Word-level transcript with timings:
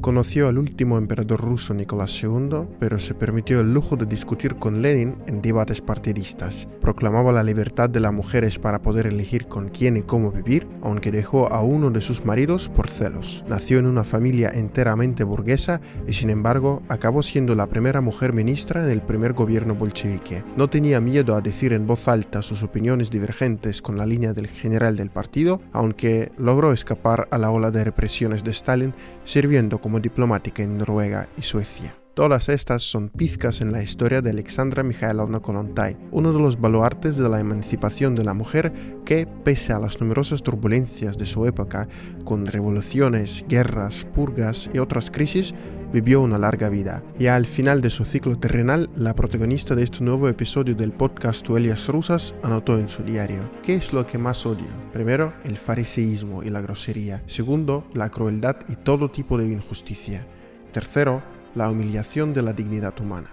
Conoció 0.00 0.46
al 0.48 0.58
último 0.58 0.98
emperador 0.98 1.40
ruso 1.40 1.74
Nicolás 1.74 2.22
II, 2.22 2.66
pero 2.78 2.98
se 2.98 3.14
permitió 3.14 3.60
el 3.60 3.74
lujo 3.74 3.96
de 3.96 4.06
discutir 4.06 4.56
con 4.56 4.80
Lenin 4.80 5.16
en 5.26 5.42
debates 5.42 5.80
partidistas. 5.80 6.68
Proclamaba 6.80 7.32
la 7.32 7.42
libertad 7.42 7.90
de 7.90 7.98
las 7.98 8.12
mujeres 8.12 8.58
para 8.58 8.82
poder 8.82 9.08
elegir 9.08 9.46
con 9.48 9.68
quién 9.68 9.96
y 9.96 10.02
cómo 10.02 10.30
vivir, 10.30 10.68
aunque 10.82 11.10
dejó 11.10 11.52
a 11.52 11.62
uno 11.62 11.90
de 11.90 12.00
sus 12.00 12.24
maridos 12.24 12.68
por 12.68 12.88
celos. 12.88 13.44
Nació 13.48 13.78
en 13.78 13.86
una 13.86 14.04
familia 14.04 14.50
enteramente 14.54 15.24
burguesa 15.24 15.80
y 16.06 16.12
sin 16.12 16.30
embargo 16.30 16.82
acabó 16.88 17.22
siendo 17.22 17.54
la 17.56 17.66
primera 17.66 18.00
mujer 18.00 18.32
ministra 18.32 18.84
en 18.84 18.90
el 18.90 19.02
primer 19.02 19.32
gobierno 19.32 19.74
bolchevique. 19.74 20.44
No 20.56 20.70
tenía 20.70 21.00
miedo 21.00 21.34
a 21.34 21.40
decir 21.40 21.72
en 21.72 21.86
voz 21.86 22.06
alta 22.06 22.42
sus 22.42 22.62
opiniones 22.62 23.10
divergentes 23.10 23.82
con 23.82 23.98
la 23.98 24.06
línea 24.06 24.34
del 24.34 24.46
general 24.46 24.96
del 24.96 25.10
partido, 25.10 25.60
aunque 25.72 26.30
logró 26.38 26.72
escapar 26.72 27.26
a 27.32 27.38
la 27.38 27.50
ola 27.50 27.72
de 27.72 27.82
represiones 27.82 28.44
de 28.44 28.52
Stalin 28.52 28.94
sirviendo 29.24 29.80
como 29.86 30.00
diplomática 30.00 30.64
en 30.64 30.78
Noruega 30.78 31.28
y 31.38 31.42
Suecia. 31.42 31.94
Todas 32.14 32.48
estas 32.48 32.82
son 32.82 33.08
pizcas 33.08 33.60
en 33.60 33.70
la 33.70 33.84
historia 33.84 34.20
de 34.20 34.30
Alexandra 34.30 34.82
Mikhailovna 34.82 35.38
Kolontai, 35.38 35.96
uno 36.10 36.32
de 36.32 36.40
los 36.40 36.60
baluartes 36.60 37.16
de 37.16 37.28
la 37.28 37.38
emancipación 37.38 38.16
de 38.16 38.24
la 38.24 38.34
mujer 38.34 38.72
que, 39.04 39.28
pese 39.44 39.72
a 39.72 39.78
las 39.78 40.00
numerosas 40.00 40.42
turbulencias 40.42 41.16
de 41.18 41.26
su 41.26 41.46
época, 41.46 41.86
con 42.24 42.46
revoluciones, 42.46 43.44
guerras, 43.48 44.04
purgas 44.12 44.68
y 44.74 44.78
otras 44.78 45.12
crisis, 45.12 45.54
vivió 45.92 46.20
una 46.20 46.38
larga 46.38 46.68
vida. 46.68 47.02
Y 47.18 47.26
al 47.26 47.46
final 47.46 47.80
de 47.80 47.90
su 47.90 48.04
ciclo 48.04 48.38
terrenal, 48.38 48.90
la 48.96 49.14
protagonista 49.14 49.74
de 49.74 49.84
este 49.84 50.02
nuevo 50.02 50.28
episodio 50.28 50.74
del 50.74 50.92
podcast 50.92 51.44
Tuelias 51.44 51.88
Rusas 51.88 52.34
anotó 52.42 52.78
en 52.78 52.88
su 52.88 53.02
diario, 53.02 53.50
¿qué 53.62 53.74
es 53.74 53.92
lo 53.92 54.06
que 54.06 54.18
más 54.18 54.46
odio? 54.46 54.66
Primero, 54.92 55.32
el 55.44 55.56
fariseísmo 55.56 56.42
y 56.42 56.50
la 56.50 56.60
grosería. 56.60 57.22
Segundo, 57.26 57.86
la 57.94 58.10
crueldad 58.10 58.56
y 58.68 58.76
todo 58.76 59.10
tipo 59.10 59.38
de 59.38 59.46
injusticia. 59.46 60.26
Tercero, 60.72 61.22
la 61.54 61.70
humillación 61.70 62.34
de 62.34 62.42
la 62.42 62.52
dignidad 62.52 62.98
humana. 63.00 63.30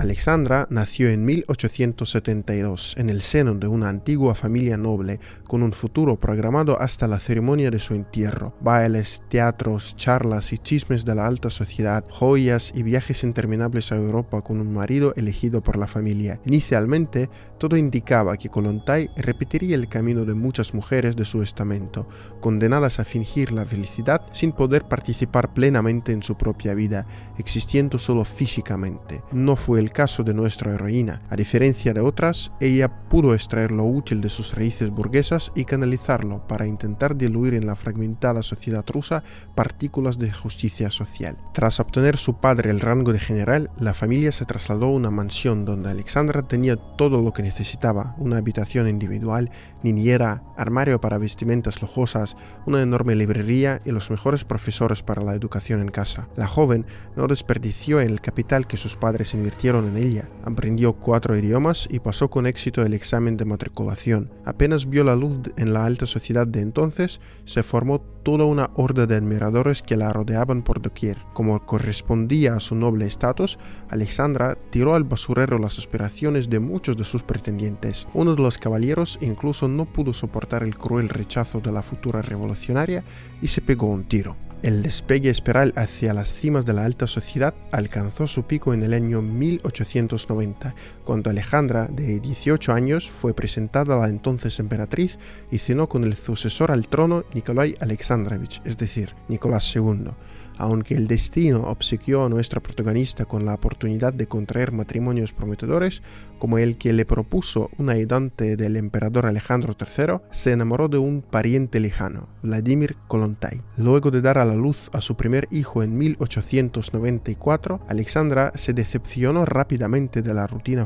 Alexandra 0.00 0.66
nació 0.70 1.10
en 1.10 1.26
1872 1.26 2.94
en 2.96 3.10
el 3.10 3.20
seno 3.20 3.54
de 3.54 3.66
una 3.66 3.90
antigua 3.90 4.34
familia 4.34 4.78
noble 4.78 5.20
con 5.44 5.62
un 5.62 5.74
futuro 5.74 6.18
programado 6.18 6.80
hasta 6.80 7.06
la 7.06 7.20
ceremonia 7.20 7.70
de 7.70 7.80
su 7.80 7.92
entierro. 7.92 8.54
Bailes, 8.62 9.22
teatros, 9.28 9.94
charlas 9.96 10.54
y 10.54 10.58
chismes 10.58 11.04
de 11.04 11.14
la 11.14 11.26
alta 11.26 11.50
sociedad, 11.50 12.02
joyas 12.08 12.72
y 12.74 12.82
viajes 12.82 13.24
interminables 13.24 13.92
a 13.92 13.96
Europa 13.96 14.40
con 14.40 14.58
un 14.58 14.72
marido 14.72 15.12
elegido 15.16 15.62
por 15.62 15.76
la 15.76 15.86
familia. 15.86 16.40
Inicialmente, 16.46 17.28
todo 17.58 17.76
indicaba 17.76 18.38
que 18.38 18.48
Kolontai 18.48 19.10
repetiría 19.16 19.76
el 19.76 19.90
camino 19.90 20.24
de 20.24 20.32
muchas 20.32 20.72
mujeres 20.72 21.14
de 21.14 21.26
su 21.26 21.42
estamento, 21.42 22.08
condenadas 22.40 23.00
a 23.00 23.04
fingir 23.04 23.52
la 23.52 23.66
felicidad 23.66 24.22
sin 24.32 24.52
poder 24.52 24.88
participar 24.88 25.52
plenamente 25.52 26.12
en 26.12 26.22
su 26.22 26.38
propia 26.38 26.72
vida, 26.72 27.06
existiendo 27.36 27.98
solo 27.98 28.24
físicamente. 28.24 29.22
No 29.30 29.56
fue 29.56 29.78
el 29.78 29.89
caso 29.90 30.24
de 30.24 30.34
nuestra 30.34 30.74
heroína. 30.74 31.22
A 31.30 31.36
diferencia 31.36 31.92
de 31.92 32.00
otras, 32.00 32.52
ella 32.60 32.88
pudo 33.08 33.34
extraer 33.34 33.72
lo 33.72 33.84
útil 33.84 34.20
de 34.20 34.28
sus 34.28 34.54
raíces 34.54 34.90
burguesas 34.90 35.52
y 35.54 35.64
canalizarlo 35.64 36.46
para 36.46 36.66
intentar 36.66 37.16
diluir 37.16 37.54
en 37.54 37.66
la 37.66 37.76
fragmentada 37.76 38.42
sociedad 38.42 38.84
rusa 38.86 39.22
partículas 39.54 40.18
de 40.18 40.32
justicia 40.32 40.90
social. 40.90 41.36
Tras 41.52 41.80
obtener 41.80 42.16
su 42.16 42.40
padre 42.40 42.70
el 42.70 42.80
rango 42.80 43.12
de 43.12 43.20
general, 43.20 43.70
la 43.78 43.94
familia 43.94 44.32
se 44.32 44.44
trasladó 44.44 44.86
a 44.86 44.90
una 44.90 45.10
mansión 45.10 45.64
donde 45.64 45.90
Alexandra 45.90 46.42
tenía 46.42 46.76
todo 46.76 47.22
lo 47.22 47.32
que 47.32 47.42
necesitaba, 47.42 48.14
una 48.18 48.38
habitación 48.38 48.88
individual, 48.88 49.50
niñera, 49.82 50.42
armario 50.56 51.00
para 51.00 51.18
vestimentas 51.18 51.80
lujosas, 51.82 52.36
una 52.66 52.82
enorme 52.82 53.14
librería 53.16 53.80
y 53.84 53.90
los 53.90 54.10
mejores 54.10 54.44
profesores 54.44 55.02
para 55.02 55.22
la 55.22 55.34
educación 55.34 55.80
en 55.80 55.90
casa. 55.90 56.28
La 56.36 56.46
joven 56.46 56.86
no 57.16 57.26
desperdició 57.26 58.00
el 58.00 58.20
capital 58.20 58.66
que 58.66 58.76
sus 58.76 58.96
padres 58.96 59.34
invirtieron 59.34 59.69
en 59.78 59.96
ella. 59.96 60.28
Aprendió 60.44 60.94
cuatro 60.94 61.36
idiomas 61.36 61.88
y 61.90 62.00
pasó 62.00 62.28
con 62.28 62.46
éxito 62.46 62.82
el 62.82 62.92
examen 62.92 63.36
de 63.36 63.44
matriculación. 63.44 64.30
Apenas 64.44 64.90
vio 64.90 65.04
la 65.04 65.16
luz 65.16 65.40
en 65.56 65.72
la 65.72 65.84
alta 65.84 66.06
sociedad 66.06 66.46
de 66.46 66.60
entonces, 66.60 67.20
se 67.44 67.62
formó 67.62 68.00
toda 68.00 68.44
una 68.44 68.70
horda 68.74 69.06
de 69.06 69.16
admiradores 69.16 69.82
que 69.82 69.96
la 69.96 70.12
rodeaban 70.12 70.62
por 70.62 70.82
doquier. 70.82 71.18
Como 71.32 71.64
correspondía 71.64 72.54
a 72.54 72.60
su 72.60 72.74
noble 72.74 73.06
estatus, 73.06 73.58
Alexandra 73.88 74.58
tiró 74.70 74.94
al 74.94 75.04
basurero 75.04 75.58
las 75.58 75.78
aspiraciones 75.78 76.50
de 76.50 76.60
muchos 76.60 76.96
de 76.96 77.04
sus 77.04 77.22
pretendientes. 77.22 78.06
Uno 78.12 78.34
de 78.34 78.42
los 78.42 78.58
caballeros 78.58 79.18
incluso 79.22 79.68
no 79.68 79.86
pudo 79.86 80.12
soportar 80.12 80.62
el 80.62 80.76
cruel 80.76 81.08
rechazo 81.08 81.60
de 81.60 81.72
la 81.72 81.82
futura 81.82 82.20
revolucionaria 82.22 83.04
y 83.40 83.48
se 83.48 83.62
pegó 83.62 83.86
un 83.86 84.04
tiro. 84.04 84.36
El 84.62 84.82
despegue 84.82 85.30
espiral 85.30 85.72
hacia 85.76 86.12
las 86.12 86.34
cimas 86.34 86.66
de 86.66 86.74
la 86.74 86.84
alta 86.84 87.06
sociedad 87.06 87.54
alcanzó 87.72 88.26
su 88.26 88.42
pico 88.42 88.74
en 88.74 88.82
el 88.82 88.92
año 88.92 89.22
1890, 89.22 90.74
cuando 91.10 91.28
Alejandra, 91.28 91.88
de 91.88 92.20
18 92.20 92.72
años, 92.72 93.10
fue 93.10 93.34
presentada 93.34 93.96
a 93.96 93.98
la 94.02 94.08
entonces 94.08 94.60
emperatriz 94.60 95.18
y 95.50 95.58
cenó 95.58 95.88
con 95.88 96.04
el 96.04 96.14
sucesor 96.14 96.70
al 96.70 96.86
trono 96.86 97.24
Nikolai 97.34 97.74
Alexandrovich, 97.80 98.62
es 98.64 98.78
decir, 98.78 99.16
Nicolás 99.28 99.74
II 99.74 100.12
aunque 100.60 100.94
el 100.94 101.08
destino 101.08 101.62
obsequió 101.62 102.24
a 102.24 102.28
nuestra 102.28 102.60
protagonista 102.60 103.24
con 103.24 103.46
la 103.46 103.54
oportunidad 103.54 104.12
de 104.12 104.28
contraer 104.28 104.72
matrimonios 104.72 105.32
prometedores, 105.32 106.02
como 106.38 106.58
el 106.58 106.76
que 106.76 106.92
le 106.92 107.06
propuso 107.06 107.70
un 107.78 107.88
ayudante 107.88 108.56
del 108.56 108.76
emperador 108.76 109.24
Alejandro 109.24 109.74
III, 109.78 110.18
se 110.30 110.52
enamoró 110.52 110.88
de 110.88 110.98
un 110.98 111.22
pariente 111.22 111.80
lejano, 111.80 112.28
Vladimir 112.42 112.96
Kolontai. 113.08 113.62
Luego 113.78 114.10
de 114.10 114.20
dar 114.20 114.36
a 114.36 114.44
la 114.44 114.54
luz 114.54 114.90
a 114.92 115.00
su 115.00 115.16
primer 115.16 115.48
hijo 115.50 115.82
en 115.82 115.96
1894, 115.96 117.80
Alexandra 117.88 118.52
se 118.54 118.74
decepcionó 118.74 119.46
rápidamente 119.46 120.20
de 120.20 120.34
la 120.34 120.46
rutina 120.46 120.84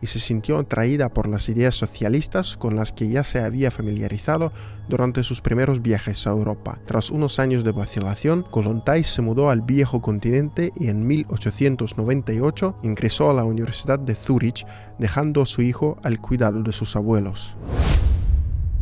y 0.00 0.06
se 0.06 0.18
sintió 0.18 0.58
atraída 0.58 1.08
por 1.08 1.28
las 1.28 1.48
ideas 1.48 1.74
socialistas 1.74 2.56
con 2.56 2.76
las 2.76 2.92
que 2.92 3.08
ya 3.08 3.24
se 3.24 3.40
había 3.40 3.70
familiarizado 3.70 4.52
durante 4.88 5.22
sus 5.22 5.40
primeros 5.40 5.82
viajes 5.82 6.26
a 6.26 6.30
Europa. 6.30 6.78
Tras 6.84 7.10
unos 7.10 7.38
años 7.38 7.64
de 7.64 7.72
vacilación, 7.72 8.42
Kolontai 8.42 9.04
se 9.04 9.22
mudó 9.22 9.50
al 9.50 9.62
viejo 9.62 10.00
continente 10.00 10.72
y 10.78 10.88
en 10.88 11.06
1898 11.06 12.76
ingresó 12.82 13.30
a 13.30 13.34
la 13.34 13.44
Universidad 13.44 13.98
de 13.98 14.14
Zúrich, 14.14 14.66
dejando 14.98 15.42
a 15.42 15.46
su 15.46 15.62
hijo 15.62 15.98
al 16.02 16.20
cuidado 16.20 16.62
de 16.62 16.72
sus 16.72 16.96
abuelos. 16.96 17.56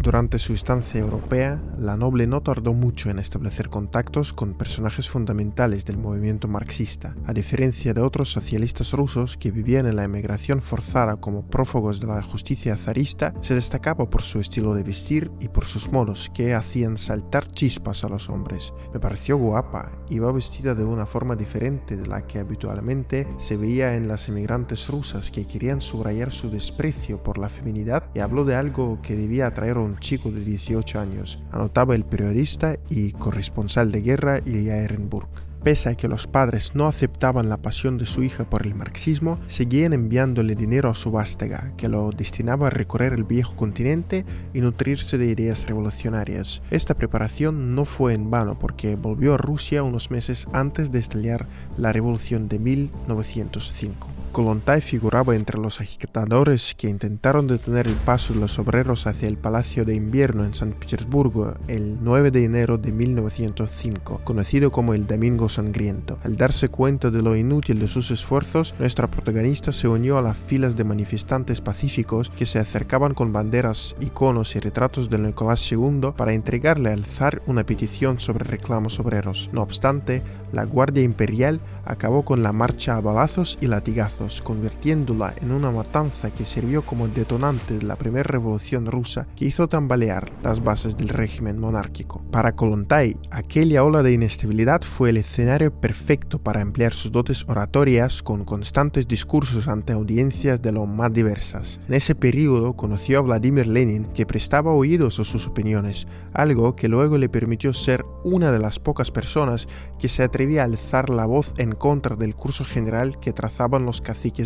Durante 0.05 0.39
su 0.39 0.53
estancia 0.53 1.01
europea, 1.01 1.63
la 1.79 1.97
noble 1.97 2.27
no 2.27 2.43
tardó 2.43 2.75
mucho 2.75 3.09
en 3.09 3.19
establecer 3.19 3.71
contactos 3.71 4.35
con 4.35 4.53
personajes 4.53 5.09
fundamentales 5.09 5.87
del 5.87 5.97
movimiento 5.97 6.47
marxista, 6.47 7.17
a 7.25 7.33
diferencia 7.33 7.95
de 7.95 8.03
otros 8.03 8.31
socialistas 8.31 8.93
rusos 8.93 9.39
que 9.39 9.51
vivían 9.51 9.87
en 9.87 9.97
la 9.97 10.05
emigración 10.05 10.61
forzada 10.61 11.17
como 11.17 11.47
prófugos 11.47 12.01
de 12.01 12.07
la 12.09 12.23
justicia 12.23 12.77
zarista, 12.77 13.33
se 13.41 13.55
destacaba 13.55 14.11
por 14.11 14.21
su 14.21 14.41
estilo 14.41 14.75
de 14.75 14.83
vestir 14.83 15.33
y 15.41 15.49
por 15.49 15.65
sus 15.65 15.91
modos 15.91 16.31
que 16.35 16.53
hacían 16.53 16.99
saltar 16.99 17.49
chispas 17.49 18.05
a 18.05 18.11
los 18.11 18.29
hombres. 18.29 18.75
Me 18.93 19.01
pareció 19.01 19.39
guapa, 19.39 19.91
iba 20.11 20.31
vestida 20.33 20.75
de 20.75 20.85
una 20.85 21.07
forma 21.07 21.35
diferente 21.35 21.97
de 21.97 22.07
la 22.07 22.27
que 22.27 22.41
habitualmente 22.41 23.27
se 23.39 23.57
veía 23.57 23.97
en 23.97 24.07
las 24.07 24.29
emigrantes 24.29 24.87
rusas 24.87 25.31
que 25.31 25.47
querían 25.47 25.81
subrayar 25.81 26.31
su 26.31 26.51
desprecio 26.51 27.23
por 27.23 27.39
la 27.39 27.49
feminidad 27.49 28.11
y 28.13 28.19
habló 28.19 28.45
de 28.45 28.55
algo 28.55 28.99
que 29.01 29.17
debía 29.17 29.47
atraer 29.47 29.79
un 29.79 29.94
chico 30.01 30.31
de 30.31 30.45
18 30.45 31.01
años, 31.01 31.43
anotaba 31.51 31.95
el 31.95 32.05
periodista 32.05 32.77
y 32.91 33.13
corresponsal 33.13 33.93
de 33.93 34.03
guerra 34.03 34.41
Ilya 34.45 34.79
Ehrenburg. 34.79 35.29
Pese 35.65 35.89
a 35.89 35.95
que 35.95 36.09
los 36.09 36.27
padres 36.27 36.73
no 36.75 36.87
aceptaban 36.87 37.49
la 37.49 37.57
pasión 37.57 37.97
de 37.97 38.05
su 38.05 38.23
hija 38.23 38.45
por 38.45 38.67
el 38.67 38.75
marxismo, 38.75 39.39
seguían 39.47 39.95
enviándole 39.95 40.57
dinero 40.57 40.91
a 40.91 40.95
su 40.95 41.11
vástaga, 41.11 41.73
que 41.79 41.89
lo 41.89 42.11
destinaba 42.11 42.67
a 42.67 42.71
recorrer 42.71 43.15
el 43.15 43.25
viejo 43.25 43.57
continente 43.57 44.27
y 44.53 44.61
nutrirse 44.61 45.17
de 45.17 45.25
ideas 45.25 45.67
revolucionarias. 45.67 46.61
Esta 46.71 46.95
preparación 46.95 47.75
no 47.75 47.87
fue 47.87 48.13
en 48.13 48.31
vano 48.31 48.59
porque 48.59 48.95
volvió 48.97 49.33
a 49.33 49.39
Rusia 49.39 49.83
unos 49.83 50.11
meses 50.11 50.49
antes 50.53 50.93
de 50.93 50.99
estallar 50.99 51.49
la 51.79 51.93
revolución 51.93 52.47
de 52.47 52.59
1905. 52.59 54.14
Kolontai 54.35 54.81
figuraba 54.81 55.37
entre 55.37 55.61
los 55.61 55.81
agitadores 55.81 56.75
que 56.75 56.89
intentaron 56.89 57.47
detener 57.47 57.87
el 57.87 57.95
paso 57.95 58.35
de 58.35 58.41
los 58.41 58.59
obreros 58.59 59.07
hacia 59.07 59.29
el 59.29 59.39
Palacio 59.39 59.85
de 59.85 59.95
Invierno 59.95 60.45
en 60.45 60.55
San 60.55 60.73
Petersburgo 60.73 61.55
el 61.69 61.99
9 62.03 62.33
de 62.33 62.43
enero 62.43 62.77
de 62.77 62.91
1905, 62.91 64.23
conocido 64.25 64.73
como 64.73 64.93
el 64.93 65.07
Domingo 65.07 65.49
Sangriento. 65.49 66.19
Al 66.25 66.37
darse 66.37 66.69
cuenta 66.69 67.13
de 67.13 67.23
lo 67.23 67.37
inútil 67.37 67.79
de 67.79 67.87
sus 67.87 68.11
esfuerzos, 68.11 68.75
nuestra 68.81 69.09
protagonista 69.09 69.71
se 69.71 69.87
unió 69.87 70.19
a 70.19 70.23
las 70.23 70.37
filas 70.37 70.75
de 70.75 70.83
manifestantes 70.83 71.61
pacíficos 71.61 72.31
que 72.31 72.45
se 72.45 72.59
acercaban 72.59 73.15
con 73.15 73.33
banderas, 73.33 73.95
iconos 74.01 74.57
y 74.57 74.59
retratos 74.59 75.11
de 75.11 75.19
Nicolás 75.21 75.71
II 75.71 76.11
para 76.17 76.33
entregarle 76.33 76.91
al 76.91 77.05
zar 77.05 77.41
una 77.47 77.65
petición 77.65 78.19
sobre 78.19 78.43
reclamos 78.43 78.99
obreros. 78.99 79.49
No 79.53 79.63
obstante, 79.63 80.25
la 80.53 80.65
Guardia 80.65 81.05
Imperial 81.05 81.61
acabó 81.85 82.25
con 82.25 82.43
la 82.43 82.53
marcha 82.53 82.97
a 82.97 83.01
balazos 83.01 83.59
y 83.61 83.69
latigazos 83.69 84.24
convirtiéndola 84.43 85.35
en 85.41 85.53
una 85.53 85.71
matanza 85.71 86.31
que 86.31 86.45
sirvió 86.45 86.83
como 86.83 87.09
detonante 87.09 87.79
de 87.79 87.83
la 87.85 87.97
primera 87.97 88.25
revolución 88.25 88.87
rusa 88.87 89.27
que 89.37 89.45
hizo 89.45 89.69
tambalear 89.69 90.33
las 90.43 90.63
bases 90.63 90.97
del 90.97 91.09
régimen 91.09 91.59
monárquico. 91.59 92.23
Para 92.31 92.55
Kolontai, 92.55 93.17
aquella 93.31 93.85
ola 93.85 94.03
de 94.03 94.13
inestabilidad 94.13 94.83
fue 94.83 95.11
el 95.11 95.19
escenario 95.19 95.73
perfecto 95.73 96.39
para 96.39 96.61
emplear 96.61 96.95
sus 96.95 97.13
dotes 97.13 97.45
oratorias 97.49 98.23
con 98.23 98.45
constantes 98.45 99.07
discursos 99.09 99.69
ante 99.69 99.93
audiencias 99.93 100.61
de 100.61 100.73
lo 100.73 100.87
más 100.87 101.13
diversas. 101.13 101.81
En 101.89 101.95
ese 101.95 102.15
periodo 102.15 102.75
conoció 102.75 103.19
a 103.19 103.23
Vladimir 103.23 103.67
Lenin, 103.67 104.07
que 104.15 104.27
prestaba 104.27 104.73
oídos 104.73 105.19
a 105.19 105.25
sus 105.25 105.47
opiniones, 105.47 106.07
algo 106.33 106.77
que 106.77 106.89
luego 106.89 107.19
le 107.19 107.29
permitió 107.29 107.73
ser 107.73 108.05
una 108.25 108.53
de 108.53 108.59
las 108.59 108.79
pocas 108.79 109.11
personas 109.11 109.69
que 109.99 110.09
se 110.09 110.23
atrevía 110.23 110.63
a 110.63 110.65
alzar 110.65 111.11
la 111.11 111.27
voz 111.27 111.55
en 111.59 111.75
contra 111.75 112.17
del 112.17 112.35
curso 112.35 112.65
general 112.65 113.19
que 113.21 113.33
trazaban 113.33 113.85
los 113.85 114.01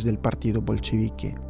del 0.04 0.18
partido 0.18 0.60
bolchevique. 0.60 1.47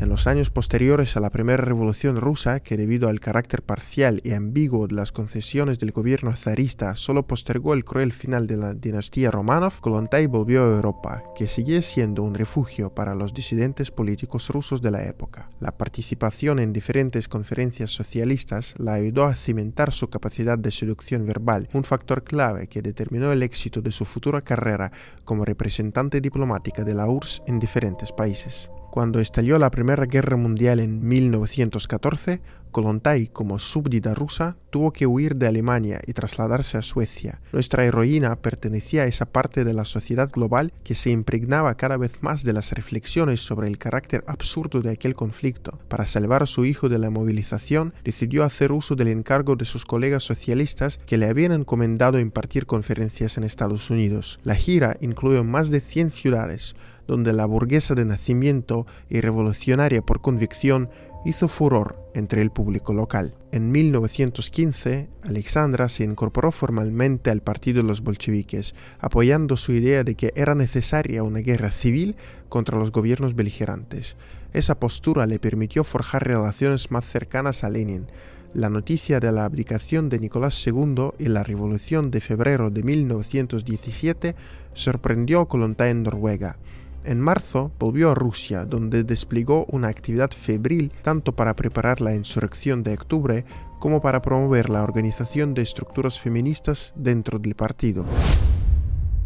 En 0.00 0.08
los 0.08 0.26
años 0.26 0.48
posteriores 0.48 1.18
a 1.18 1.20
la 1.20 1.28
primera 1.28 1.62
revolución 1.62 2.16
rusa, 2.16 2.60
que 2.60 2.78
debido 2.78 3.10
al 3.10 3.20
carácter 3.20 3.60
parcial 3.60 4.22
y 4.24 4.32
ambiguo 4.32 4.86
de 4.86 4.94
las 4.94 5.12
concesiones 5.12 5.78
del 5.78 5.92
gobierno 5.92 6.34
zarista 6.34 6.96
solo 6.96 7.26
postergó 7.26 7.74
el 7.74 7.84
cruel 7.84 8.10
final 8.10 8.46
de 8.46 8.56
la 8.56 8.72
dinastía 8.72 9.30
Romanov, 9.30 9.78
Kolontai 9.82 10.26
volvió 10.26 10.62
a 10.62 10.76
Europa, 10.76 11.22
que 11.36 11.48
seguía 11.48 11.82
siendo 11.82 12.22
un 12.22 12.34
refugio 12.34 12.94
para 12.94 13.14
los 13.14 13.34
disidentes 13.34 13.90
políticos 13.90 14.48
rusos 14.48 14.80
de 14.80 14.90
la 14.90 15.04
época. 15.04 15.50
La 15.60 15.76
participación 15.76 16.60
en 16.60 16.72
diferentes 16.72 17.28
conferencias 17.28 17.90
socialistas 17.90 18.76
la 18.78 18.94
ayudó 18.94 19.26
a 19.26 19.34
cimentar 19.34 19.92
su 19.92 20.08
capacidad 20.08 20.56
de 20.56 20.70
seducción 20.70 21.26
verbal, 21.26 21.68
un 21.74 21.84
factor 21.84 22.24
clave 22.24 22.68
que 22.68 22.80
determinó 22.80 23.32
el 23.32 23.42
éxito 23.42 23.82
de 23.82 23.92
su 23.92 24.06
futura 24.06 24.40
carrera 24.40 24.92
como 25.26 25.44
representante 25.44 26.22
diplomática 26.22 26.84
de 26.84 26.94
la 26.94 27.06
URSS 27.06 27.42
en 27.46 27.58
diferentes 27.58 28.12
países. 28.12 28.70
Cuando 28.90 29.20
estalló 29.20 29.56
la 29.60 29.70
Primera 29.70 30.04
Guerra 30.06 30.36
Mundial 30.36 30.80
en 30.80 31.06
1914, 31.06 32.40
Kolontai, 32.72 33.28
como 33.28 33.60
súbdita 33.60 34.14
rusa, 34.14 34.56
tuvo 34.70 34.92
que 34.92 35.06
huir 35.06 35.36
de 35.36 35.46
Alemania 35.46 36.00
y 36.06 36.12
trasladarse 36.12 36.76
a 36.76 36.82
Suecia. 36.82 37.40
Nuestra 37.52 37.84
heroína 37.84 38.34
pertenecía 38.36 39.02
a 39.02 39.06
esa 39.06 39.26
parte 39.26 39.64
de 39.64 39.74
la 39.74 39.84
sociedad 39.84 40.30
global 40.30 40.72
que 40.84 40.94
se 40.94 41.10
impregnaba 41.10 41.76
cada 41.76 41.96
vez 41.96 42.22
más 42.22 42.42
de 42.42 42.52
las 42.52 42.72
reflexiones 42.72 43.40
sobre 43.40 43.68
el 43.68 43.78
carácter 43.78 44.24
absurdo 44.26 44.82
de 44.82 44.90
aquel 44.90 45.14
conflicto. 45.14 45.78
Para 45.88 46.06
salvar 46.06 46.42
a 46.42 46.46
su 46.46 46.64
hijo 46.64 46.88
de 46.88 46.98
la 46.98 47.10
movilización, 47.10 47.94
decidió 48.04 48.44
hacer 48.44 48.72
uso 48.72 48.96
del 48.96 49.08
encargo 49.08 49.54
de 49.54 49.64
sus 49.66 49.84
colegas 49.84 50.24
socialistas 50.24 50.98
que 51.06 51.18
le 51.18 51.26
habían 51.26 51.52
encomendado 51.52 52.18
impartir 52.18 52.66
conferencias 52.66 53.36
en 53.36 53.44
Estados 53.44 53.90
Unidos. 53.90 54.40
La 54.42 54.54
gira 54.56 54.96
incluyó 55.00 55.44
más 55.44 55.70
de 55.70 55.80
100 55.80 56.10
ciudades, 56.10 56.74
donde 57.10 57.32
la 57.32 57.44
burguesa 57.44 57.96
de 57.96 58.04
nacimiento 58.04 58.86
y 59.08 59.20
revolucionaria 59.20 60.00
por 60.00 60.20
convicción 60.20 60.90
hizo 61.24 61.48
furor 61.48 61.96
entre 62.14 62.40
el 62.40 62.52
público 62.52 62.94
local. 62.94 63.34
En 63.50 63.72
1915, 63.72 65.08
Alexandra 65.24 65.88
se 65.88 66.04
incorporó 66.04 66.52
formalmente 66.52 67.30
al 67.30 67.40
partido 67.40 67.82
de 67.82 67.88
los 67.88 68.02
bolcheviques, 68.02 68.76
apoyando 69.00 69.56
su 69.56 69.72
idea 69.72 70.04
de 70.04 70.14
que 70.14 70.32
era 70.36 70.54
necesaria 70.54 71.24
una 71.24 71.40
guerra 71.40 71.72
civil 71.72 72.14
contra 72.48 72.78
los 72.78 72.92
gobiernos 72.92 73.34
beligerantes. 73.34 74.16
Esa 74.52 74.78
postura 74.78 75.26
le 75.26 75.40
permitió 75.40 75.82
forjar 75.82 76.24
relaciones 76.24 76.92
más 76.92 77.06
cercanas 77.06 77.64
a 77.64 77.70
Lenin. 77.70 78.06
La 78.54 78.70
noticia 78.70 79.18
de 79.18 79.32
la 79.32 79.44
abdicación 79.44 80.10
de 80.10 80.20
Nicolás 80.20 80.64
II 80.64 81.10
y 81.18 81.26
la 81.26 81.42
revolución 81.42 82.12
de 82.12 82.20
febrero 82.20 82.70
de 82.70 82.84
1917 82.84 84.36
sorprendió 84.74 85.40
a 85.40 85.48
Kolontai 85.48 85.90
en 85.90 86.04
Noruega. 86.04 86.56
En 87.02 87.18
marzo 87.18 87.72
volvió 87.78 88.10
a 88.10 88.14
Rusia, 88.14 88.66
donde 88.66 89.04
desplegó 89.04 89.64
una 89.70 89.88
actividad 89.88 90.30
febril 90.30 90.92
tanto 91.02 91.34
para 91.34 91.56
preparar 91.56 92.00
la 92.00 92.14
insurrección 92.14 92.82
de 92.82 92.92
octubre 92.92 93.44
como 93.78 94.02
para 94.02 94.20
promover 94.20 94.68
la 94.68 94.82
organización 94.82 95.54
de 95.54 95.62
estructuras 95.62 96.20
feministas 96.20 96.92
dentro 96.94 97.38
del 97.38 97.54
partido. 97.54 98.04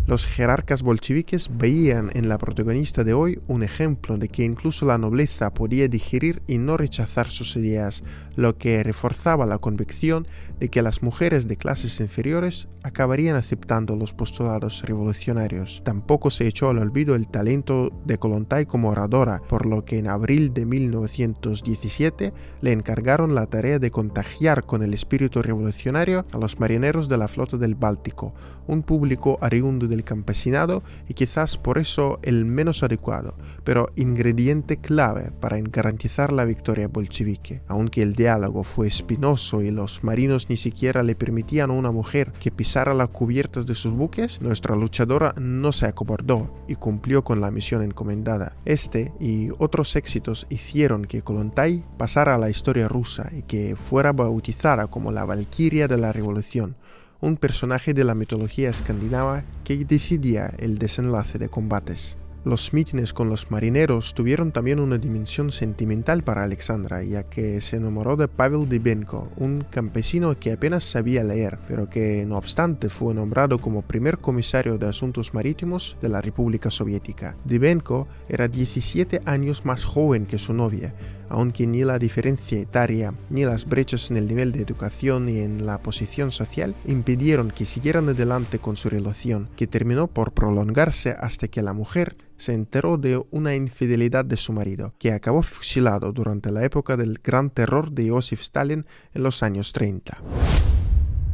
Los 0.07 0.27
jerarcas 0.27 0.83
bolcheviques 0.83 1.51
veían 1.57 2.11
en 2.13 2.29
la 2.29 2.37
protagonista 2.37 3.05
de 3.05 3.15
hoy 3.15 3.41
un 3.49 3.63
ejemplo 3.63 4.19
de 4.19 4.29
que 4.29 4.45
incluso 4.45 4.85
la 4.85 4.99
nobleza 4.99 5.55
podía 5.55 5.89
digerir 5.89 6.43
y 6.47 6.59
no 6.59 6.77
rechazar 6.77 7.31
sus 7.31 7.57
ideas, 7.57 8.03
lo 8.37 8.59
que 8.59 8.83
reforzaba 8.83 9.47
la 9.47 9.57
convicción 9.57 10.27
de 10.61 10.69
que 10.69 10.83
las 10.83 11.03
mujeres 11.03 11.49
de 11.49 11.57
clases 11.57 12.01
inferiores 12.01 12.69
acabarían 12.83 13.35
aceptando 13.37 13.97
los 13.97 14.13
postulados 14.13 14.83
revolucionarios. 14.83 15.81
Tampoco 15.85 16.31
se 16.31 16.47
echó 16.47 16.69
al 16.69 16.79
olvido 16.79 17.15
el 17.15 17.27
talento 17.27 17.91
de 18.05 18.19
Kolontai 18.19 18.67
como 18.67 18.91
oradora, 18.91 19.41
por 19.49 19.65
lo 19.65 19.87
que 19.87 19.99
en 19.99 20.09
abril 20.09 20.53
de 20.53 20.67
1917 20.67 22.35
le 22.61 22.73
encargaron 22.73 23.35
la 23.35 23.47
tarea 23.47 23.79
de 23.79 23.91
contagiar 23.91 24.65
con 24.65 24.83
el 24.83 24.93
espíritu 24.93 25.41
revolucionario 25.41 26.27
a 26.31 26.37
los 26.37 26.61
marineros 26.61 27.09
de 27.09 27.17
la 27.17 27.29
flota 27.29 27.57
del 27.57 27.75
Báltico, 27.75 28.35
un 28.67 28.83
público 28.83 29.39
ariundo 29.41 29.94
del 29.95 30.05
campesinado 30.05 30.83
y 31.09 31.15
quizás 31.15 31.57
por 31.57 31.79
eso 31.79 32.19
el 32.23 32.45
menos 32.45 32.83
adecuado, 32.83 33.37
pero 33.63 33.91
ingrediente 33.97 34.79
clave 34.79 35.31
para 35.41 35.59
garantizar 35.61 36.33
la 36.33 36.45
victoria 36.45 36.89
bolchevique. 36.89 37.63
Aunque 37.69 38.03
el 38.03 38.15
diálogo 38.15 38.65
fue 38.65 38.89
espinoso 38.89 39.63
y 39.63 39.71
los 39.71 40.03
marinos 40.03 40.49
ni 40.49 40.57
siquiera 40.57 41.03
le 41.03 41.15
permitían 41.15 41.71
a 41.71 41.75
una 41.75 41.93
mujer 41.93 42.33
que 42.41 42.51
pisara 42.51 42.95
las 42.95 43.11
cubiertas 43.11 43.67
de 43.67 43.75
sus 43.75 43.93
buques, 43.93 44.41
nuestra 44.41 44.77
luchadora 44.77 45.35
no 45.39 45.73
se 45.73 45.87
acobardó 45.87 46.65
y 46.69 46.75
cumplió 46.75 47.23
con 47.23 47.41
la 47.41 47.51
misión 47.51 47.83
encomendada. 47.83 48.57
Este 48.65 49.13
y 49.21 49.51
otros 49.59 49.95
éxitos 49.97 50.47
hicieron 50.51 51.05
que 51.05 51.23
Kolontai 51.23 51.85
pasara 51.97 52.35
a 52.35 52.39
la 52.39 52.51
historia 52.51 52.89
rusa 52.89 53.31
y 53.37 53.43
que 53.43 53.77
fuera 53.77 54.13
bautizada 54.13 54.89
como 54.89 55.13
la 55.13 55.25
Valquiria 55.25 55.89
de 55.89 55.99
la 55.99 56.13
Revolución, 56.13 56.77
un 57.21 57.37
personaje 57.37 57.95
de 57.95 58.05
la 58.05 58.15
mitología 58.15 58.71
escandinava 58.71 59.45
que 59.65 59.85
decidía 59.85 60.53
el 60.59 60.79
desenlace 60.79 61.39
de 61.39 61.49
combates. 61.49 62.17
Los 62.45 62.75
mítines 62.75 63.15
con 63.15 63.31
los 63.31 63.51
marineros 63.51 64.13
tuvieron 64.13 64.53
también 64.53 64.79
una 64.79 64.99
dimensión 64.99 65.51
sentimental 65.51 66.23
para 66.23 66.43
Alexandra, 66.43 67.03
ya 67.03 67.23
que 67.23 67.63
se 67.63 67.77
enamoró 67.77 68.17
de 68.17 68.29
Pavel 68.29 68.69
Dibenko, 68.69 69.31
un 69.37 69.65
campesino 69.71 70.39
que 70.39 70.53
apenas 70.53 70.85
sabía 70.85 71.25
leer, 71.25 71.59
pero 71.67 71.89
que 71.89 72.27
no 72.27 72.37
obstante 72.37 72.91
fue 72.91 73.15
nombrado 73.15 73.59
como 73.63 73.81
primer 73.81 74.19
comisario 74.19 74.77
de 74.77 74.87
asuntos 74.87 75.33
marítimos 75.33 75.97
de 76.03 76.11
la 76.11 76.21
República 76.21 76.71
Soviética. 76.71 77.35
Dibenko 77.47 78.09
era 78.29 78.47
17 78.47 79.23
años 79.25 79.65
más 79.65 79.83
joven 79.85 80.27
que 80.27 80.37
su 80.37 80.53
novia, 80.53 80.95
aunque 81.29 81.67
ni 81.67 81.85
la 81.85 81.99
diferencia 81.99 82.59
etaria, 82.59 83.15
ni 83.31 83.45
las 83.45 83.67
brechas 83.67 84.11
en 84.11 84.17
el 84.17 84.27
nivel 84.27 84.53
de 84.53 84.63
educación 84.63 85.29
y 85.29 85.41
en 85.41 85.67
la 85.67 85.79
posición 85.79 86.33
social 86.33 86.75
impidieron 86.85 87.51
que 87.51 87.67
siguieran 87.67 88.09
adelante 88.09 88.59
con 88.59 88.77
su 88.77 88.89
relación, 88.89 89.49
que 89.57 89.67
terminó 89.67 90.07
por 90.07 90.33
prolongarse 90.33 91.15
hasta 91.19 91.49
que 91.49 91.63
la 91.63 91.73
mujer 91.73 92.17
se 92.37 92.53
enteró 92.53 92.99
de 92.99 93.23
una 93.31 93.55
infidelidad 93.55 94.25
de 94.25 94.37
su 94.37 94.53
marido, 94.53 94.95
que 94.99 95.13
acabó 95.13 95.43
fusilado 95.43 96.13
durante 96.13 96.51
la 96.51 96.65
época 96.65 96.97
del 96.97 97.21
gran 97.23 97.51
terror 97.51 97.93
de 97.93 98.11
Joseph 98.11 98.41
Stalin 98.41 98.87
en 99.13 99.23
los 99.23 99.43
años 99.43 99.73
30. 99.73 100.19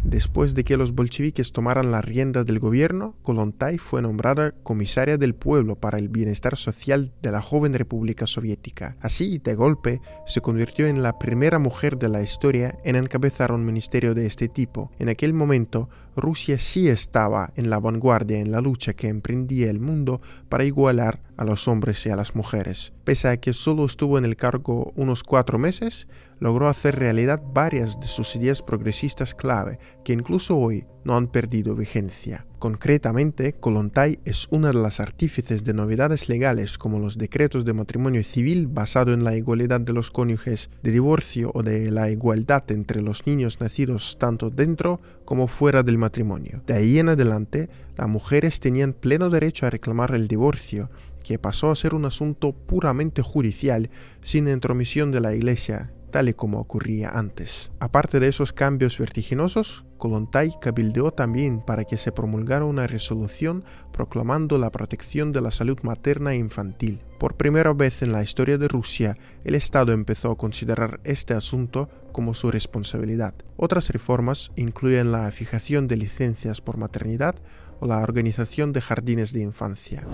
Después 0.04 0.54
de 0.54 0.64
que 0.64 0.78
los 0.78 0.95
bolcheviques 0.95 1.52
tomaran 1.52 1.90
las 1.90 2.04
riendas 2.04 2.47
del 2.47 2.59
gobierno, 2.59 3.16
Kolontai 3.23 3.76
fue 3.76 4.00
nombrada 4.00 4.52
comisaria 4.62 5.19
del 5.19 5.35
pueblo 5.35 5.76
para 5.76 5.99
el 5.99 6.09
bienestar 6.09 6.57
social 6.57 7.12
de 7.23 7.30
la 7.30 7.42
joven 7.42 7.75
República 7.75 8.26
Soviética. 8.26 8.97
Así, 9.00 9.38
de 9.38 9.54
golpe, 9.54 10.00
se 10.26 10.40
convirtió 10.40 10.87
en 10.87 11.02
la 11.02 11.19
primera 11.19 11.59
mujer 11.59 11.99
de 11.99 12.09
la 12.09 12.23
historia 12.23 12.78
en 12.83 12.97
encabezar 12.97 13.52
un 13.52 13.64
ministerio 13.64 14.14
de 14.14 14.26
este 14.26 14.49
tipo. 14.49 14.90
En 14.99 15.11
aquel 15.11 15.35
momento, 15.35 15.90
Rusia 16.17 16.59
sí 16.59 16.88
estaba 16.88 17.52
en 17.57 17.71
la 17.71 17.79
vanguardia 17.79 18.38
en 18.40 18.50
la 18.50 18.61
lucha 18.61 18.95
que 18.95 19.09
emprendía 19.09 19.71
el 19.71 19.81
mundo 19.81 20.21
para 20.49 20.64
igualar 20.64 21.23
a 21.37 21.45
los 21.45 21.69
hombres 21.69 22.05
y 22.07 22.11
a 22.11 22.17
las 22.17 22.35
mujeres. 22.35 22.93
Pese 23.05 23.29
a 23.29 23.37
que 23.38 23.52
solo 23.52 23.85
estuvo 23.85 24.19
en 24.19 24.25
el 24.25 24.37
cargo 24.37 24.93
unos 24.97 25.23
cuatro 25.23 25.59
meses, 25.59 26.09
logró 26.38 26.69
hacer 26.69 26.99
realidad 26.99 27.43
varias 27.52 28.00
de 28.00 28.09
sus 28.09 28.35
ideas 28.37 28.62
progresistas 28.62 29.35
clave, 29.35 29.79
que 30.05 30.12
incluso 30.12 30.57
hoy 30.57 30.87
no 31.05 31.17
han 31.17 31.29
perdido 31.29 31.75
vigencia. 31.75 32.47
Concretamente, 32.61 33.55
Kolontai 33.55 34.19
es 34.26 34.47
una 34.50 34.69
de 34.69 34.75
las 34.75 35.00
artífices 35.00 35.64
de 35.64 35.73
novedades 35.73 36.29
legales 36.29 36.76
como 36.76 36.99
los 36.99 37.17
decretos 37.17 37.64
de 37.64 37.73
matrimonio 37.73 38.23
civil 38.23 38.67
basado 38.67 39.14
en 39.14 39.25
la 39.25 39.35
igualdad 39.35 39.81
de 39.81 39.95
los 39.95 40.11
cónyuges, 40.11 40.69
de 40.83 40.90
divorcio 40.90 41.52
o 41.55 41.62
de 41.62 41.90
la 41.90 42.11
igualdad 42.11 42.71
entre 42.71 43.00
los 43.00 43.26
niños 43.26 43.62
nacidos 43.62 44.19
tanto 44.19 44.50
dentro 44.50 45.00
como 45.25 45.49
fuera 45.49 45.83
del 45.83 45.97
matrimonio. 45.97 46.61
De 46.67 46.75
ahí 46.75 46.99
en 46.99 47.09
adelante, 47.09 47.71
las 47.97 48.11
mujeres 48.11 48.61
tenían 48.61 48.93
pleno 48.93 49.31
derecho 49.31 49.64
a 49.64 49.71
reclamar 49.71 50.14
el 50.14 50.29
divorcio, 50.29 50.90
que 51.25 51.38
pasó 51.38 51.71
a 51.71 51.76
ser 51.76 51.95
un 51.95 52.05
asunto 52.05 52.52
puramente 52.52 53.23
judicial 53.23 53.88
sin 54.23 54.49
intromisión 54.49 55.12
de 55.12 55.23
la 55.23 55.35
Iglesia 55.35 55.93
tal 56.11 56.29
y 56.29 56.35
como 56.35 56.59
ocurría 56.59 57.11
antes. 57.11 57.71
Aparte 57.81 58.21
de 58.21 58.29
esos 58.29 58.52
cambios 58.52 58.99
vertiginosos, 58.99 59.85
Kolontai 59.97 60.55
cabildeó 60.61 61.12
también 61.12 61.61
para 61.61 61.85
que 61.85 61.97
se 61.97 62.12
promulgara 62.12 62.64
una 62.64 62.87
resolución 62.87 63.64
proclamando 63.93 64.59
la 64.59 64.71
protección 64.71 65.33
de 65.33 65.40
la 65.40 65.50
salud 65.50 65.79
materna 65.83 66.33
e 66.33 66.37
infantil. 66.37 67.02
Por 67.19 67.37
primera 67.37 67.73
vez 67.73 68.02
en 68.02 68.12
la 68.12 68.23
historia 68.23 68.59
de 68.59 68.69
Rusia, 68.69 69.17
el 69.45 69.55
Estado 69.55 69.93
empezó 69.93 70.31
a 70.31 70.38
considerar 70.38 71.00
este 71.05 71.35
asunto 71.35 71.88
como 72.12 72.35
su 72.35 72.50
responsabilidad. 72.50 73.35
Otras 73.57 73.90
reformas 73.90 74.52
incluyen 74.57 75.12
la 75.12 75.31
fijación 75.31 75.87
de 75.87 75.97
licencias 75.97 76.61
por 76.61 76.76
maternidad 76.76 77.37
o 77.79 77.87
la 77.87 77.99
organización 77.99 78.73
de 78.73 78.81
jardines 78.81 79.33
de 79.33 79.43
infancia. 79.43 80.07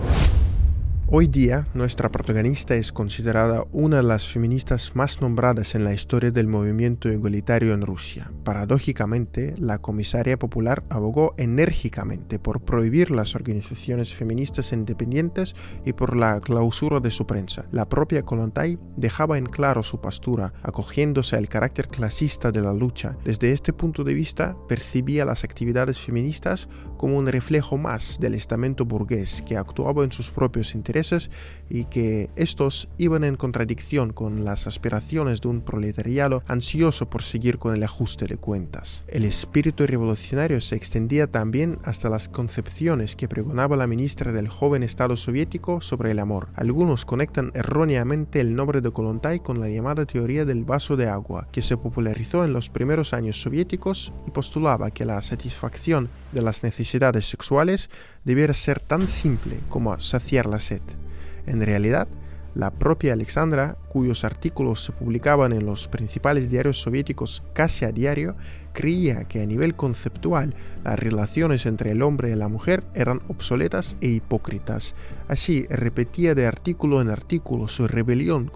Hoy 1.09 1.27
día, 1.27 1.69
nuestra 1.73 2.11
protagonista 2.11 2.75
es 2.75 2.91
considerada 2.91 3.63
una 3.71 3.95
de 3.95 4.03
las 4.03 4.27
feministas 4.27 4.93
más 4.93 5.21
nombradas 5.21 5.73
en 5.73 5.85
la 5.85 5.93
historia 5.93 6.31
del 6.31 6.49
movimiento 6.49 7.07
igualitario 7.07 7.73
en 7.73 7.81
Rusia. 7.81 8.29
Paradójicamente, 8.43 9.53
la 9.57 9.77
comisaria 9.77 10.37
popular 10.37 10.83
abogó 10.89 11.33
enérgicamente 11.37 12.39
por 12.39 12.59
prohibir 12.59 13.09
las 13.09 13.35
organizaciones 13.35 14.13
feministas 14.13 14.73
independientes 14.73 15.55
y 15.85 15.93
por 15.93 16.17
la 16.17 16.41
clausura 16.41 16.99
de 16.99 17.11
su 17.11 17.25
prensa. 17.25 17.67
La 17.71 17.87
propia 17.87 18.23
Kolontai 18.23 18.77
dejaba 18.97 19.37
en 19.37 19.45
claro 19.45 19.83
su 19.83 20.01
postura, 20.01 20.51
acogiéndose 20.61 21.37
al 21.37 21.47
carácter 21.47 21.87
clasista 21.87 22.51
de 22.51 22.59
la 22.59 22.73
lucha. 22.73 23.15
Desde 23.23 23.53
este 23.53 23.71
punto 23.71 24.03
de 24.03 24.13
vista, 24.13 24.57
percibía 24.67 25.23
las 25.23 25.45
actividades 25.45 25.99
feministas 25.99 26.67
como 26.97 27.17
un 27.17 27.27
reflejo 27.27 27.77
más 27.77 28.19
del 28.19 28.33
estamento 28.33 28.83
burgués 28.83 29.41
que 29.43 29.55
actuaba 29.55 30.03
en 30.03 30.11
sus 30.11 30.31
propios 30.31 30.75
intereses 30.75 30.96
y 31.69 31.85
que 31.85 32.29
estos 32.35 32.87
iban 32.97 33.23
en 33.23 33.35
contradicción 33.35 34.13
con 34.13 34.45
las 34.45 34.67
aspiraciones 34.67 35.41
de 35.41 35.49
un 35.49 35.61
proletariado 35.61 36.43
ansioso 36.47 37.09
por 37.09 37.23
seguir 37.23 37.57
con 37.57 37.75
el 37.75 37.83
ajuste 37.83 38.25
de 38.25 38.37
cuentas. 38.37 39.03
El 39.07 39.25
espíritu 39.25 39.85
revolucionario 39.85 40.61
se 40.61 40.75
extendía 40.75 41.27
también 41.27 41.77
hasta 41.83 42.09
las 42.09 42.29
concepciones 42.29 43.15
que 43.15 43.27
pregonaba 43.27 43.77
la 43.77 43.87
ministra 43.87 44.31
del 44.31 44.47
joven 44.47 44.83
Estado 44.83 45.17
soviético 45.17 45.81
sobre 45.81 46.11
el 46.11 46.19
amor. 46.19 46.47
Algunos 46.55 47.05
conectan 47.05 47.51
erróneamente 47.53 48.39
el 48.39 48.55
nombre 48.55 48.81
de 48.81 48.91
Kolontai 48.91 49.39
con 49.39 49.59
la 49.59 49.69
llamada 49.69 50.05
teoría 50.05 50.45
del 50.45 50.63
vaso 50.63 50.95
de 50.95 51.07
agua, 51.07 51.47
que 51.51 51.61
se 51.61 51.77
popularizó 51.77 52.43
en 52.43 52.53
los 52.53 52.69
primeros 52.69 53.13
años 53.13 53.41
soviéticos 53.41 54.13
y 54.25 54.31
postulaba 54.31 54.91
que 54.91 55.05
la 55.05 55.21
satisfacción 55.21 56.09
de 56.31 56.41
las 56.41 56.63
necesidades 56.63 57.29
sexuales 57.29 57.89
debiera 58.27 58.53
ser 58.53 58.81
tan 58.81 59.07
simple 59.07 59.57
como 59.69 59.97
saciar 60.01 60.45
la 60.47 60.59
sed. 60.59 60.81
En 61.45 61.61
realidad, 61.61 62.09
la 62.55 62.71
propia 62.71 63.13
Alexandra, 63.13 63.77
cuyos 63.87 64.25
artículos 64.25 64.83
se 64.83 64.91
publicaban 64.91 65.53
en 65.53 65.65
los 65.65 65.87
principales 65.87 66.49
diarios 66.49 66.81
soviéticos 66.81 67.41
casi 67.53 67.85
a 67.85 67.93
diario, 67.93 68.35
creía 68.73 69.23
que 69.25 69.41
a 69.41 69.45
nivel 69.45 69.75
conceptual 69.75 70.55
las 70.83 70.99
relaciones 70.99 71.65
entre 71.65 71.91
el 71.91 72.01
hombre 72.01 72.31
y 72.31 72.35
la 72.35 72.49
mujer 72.49 72.83
eran 72.95 73.21
obsoletas 73.29 73.95
e 74.01 74.09
hipócritas. 74.09 74.93
Así 75.29 75.65
repetía 75.69 76.35
de 76.35 76.47
artículo 76.47 76.99
en 76.99 77.09
artículo 77.09 77.69
su 77.69 77.87
rebelión 77.87 78.51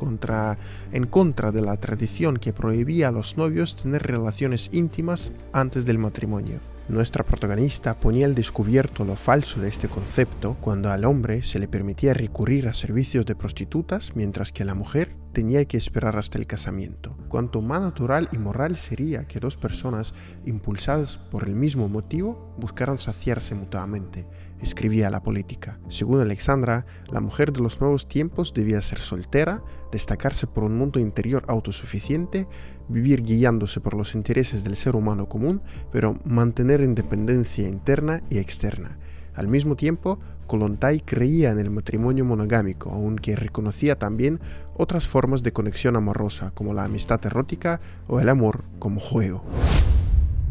en 0.91 1.07
contra 1.07 1.51
de 1.51 1.61
la 1.61 1.77
tradición 1.77 2.37
que 2.37 2.51
prohibía 2.51 3.07
a 3.07 3.11
los 3.11 3.37
novios 3.37 3.77
tener 3.77 4.03
relaciones 4.03 4.69
íntimas 4.73 5.31
antes 5.53 5.85
del 5.85 5.97
matrimonio. 5.97 6.70
Nuestra 6.89 7.23
protagonista 7.23 7.93
ponía 7.93 8.25
al 8.25 8.35
descubierto 8.35 9.05
lo 9.05 9.15
falso 9.15 9.61
de 9.61 9.69
este 9.69 9.87
concepto 9.87 10.57
cuando 10.59 10.89
al 10.91 11.05
hombre 11.05 11.43
se 11.43 11.59
le 11.59 11.67
permitía 11.67 12.13
recurrir 12.13 12.67
a 12.67 12.73
servicios 12.73 13.25
de 13.25 13.35
prostitutas 13.35 14.15
mientras 14.15 14.51
que 14.51 14.65
la 14.65 14.75
mujer 14.75 15.15
tenía 15.31 15.65
que 15.65 15.77
esperar 15.77 16.17
hasta 16.17 16.37
el 16.37 16.47
casamiento. 16.47 17.17
Cuanto 17.27 17.61
más 17.61 17.81
natural 17.81 18.29
y 18.31 18.37
moral 18.37 18.77
sería 18.77 19.27
que 19.27 19.39
dos 19.39 19.57
personas, 19.57 20.13
impulsadas 20.45 21.17
por 21.17 21.47
el 21.47 21.55
mismo 21.55 21.87
motivo, 21.87 22.53
buscaran 22.57 22.99
saciarse 22.99 23.55
mutuamente, 23.55 24.27
escribía 24.61 25.09
la 25.09 25.23
política. 25.23 25.79
Según 25.87 26.21
Alexandra, 26.21 26.85
la 27.09 27.21
mujer 27.21 27.51
de 27.51 27.61
los 27.61 27.79
nuevos 27.79 28.07
tiempos 28.07 28.53
debía 28.53 28.81
ser 28.81 28.99
soltera, 28.99 29.63
destacarse 29.91 30.47
por 30.47 30.63
un 30.63 30.77
mundo 30.77 30.99
interior 30.99 31.43
autosuficiente, 31.47 32.47
vivir 32.87 33.23
guiándose 33.23 33.79
por 33.79 33.95
los 33.95 34.15
intereses 34.15 34.63
del 34.63 34.75
ser 34.75 34.95
humano 34.95 35.29
común, 35.29 35.61
pero 35.91 36.19
mantener 36.25 36.81
independencia 36.81 37.67
interna 37.67 38.23
y 38.29 38.37
externa. 38.37 38.99
Al 39.41 39.47
mismo 39.47 39.75
tiempo, 39.75 40.19
Kolontai 40.45 40.99
creía 40.99 41.49
en 41.49 41.57
el 41.57 41.71
matrimonio 41.71 42.23
monogámico, 42.23 42.91
aunque 42.91 43.35
reconocía 43.35 43.97
también 43.97 44.39
otras 44.77 45.07
formas 45.07 45.41
de 45.41 45.51
conexión 45.51 45.95
amorosa, 45.95 46.51
como 46.53 46.75
la 46.75 46.83
amistad 46.83 47.25
erótica 47.25 47.81
o 48.07 48.19
el 48.19 48.29
amor 48.29 48.65
como 48.77 48.99
juego. 48.99 49.43